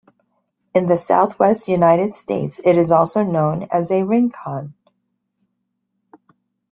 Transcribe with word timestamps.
In 0.73 0.87
the 0.87 0.97
southwest 0.97 1.67
United 1.67 2.11
States 2.11 2.59
it 2.65 2.75
is 2.75 2.91
also 2.91 3.21
known 3.23 3.67
as 3.71 3.91
a 3.91 4.01
rincon. 4.01 4.73